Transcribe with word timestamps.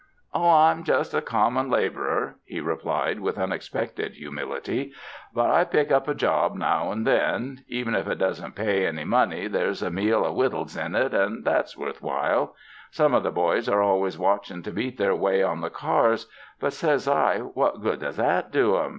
"Oh, 0.33 0.49
I'm 0.49 0.83
just 0.83 1.13
a 1.13 1.21
common 1.21 1.69
laborer," 1.69 2.37
he 2.43 2.59
replied 2.59 3.19
with 3.19 3.37
unexpected 3.37 4.13
humility, 4.15 4.93
"but 5.31 5.51
I 5.51 5.63
pick 5.63 5.91
up 5.91 6.07
a 6.07 6.15
job 6.15 6.55
now 6.55 6.91
and 6.91 7.05
then. 7.05 7.63
Even 7.67 7.93
if 7.93 8.07
it 8.07 8.17
doesn't 8.17 8.55
pay 8.55 8.87
any 8.87 9.03
money, 9.03 9.45
there's 9.47 9.83
a 9.83 9.91
meal 9.91 10.25
of 10.25 10.33
wittles 10.33 10.75
in 10.75 10.95
it, 10.95 11.13
and 11.13 11.45
that's 11.45 11.77
worth 11.77 12.01
while. 12.01 12.55
Some 12.89 13.13
of 13.13 13.21
the 13.21 13.29
boys 13.29 13.69
are 13.69 13.83
always 13.83 14.17
watching 14.17 14.63
to 14.63 14.71
beat 14.71 14.97
their 14.97 15.15
way 15.15 15.43
on 15.43 15.61
the 15.61 15.69
cars; 15.69 16.25
but, 16.59 16.73
says 16.73 17.07
I, 17.07 17.37
what 17.37 17.83
good 17.83 17.99
does 17.99 18.17
that 18.17 18.51
do 18.51 18.75
'em? 18.77 18.89